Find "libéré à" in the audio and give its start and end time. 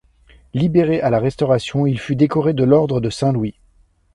0.55-1.11